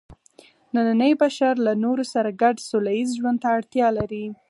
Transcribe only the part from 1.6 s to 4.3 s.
له نورو سره ګډ سوله ییز ژوند ته اړتیا لري.